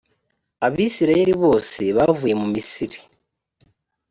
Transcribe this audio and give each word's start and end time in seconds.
abisirayeli 0.65 1.33
bose 1.43 1.81
bavuye 1.97 2.33
mu 2.41 2.47
misiri 2.53 2.97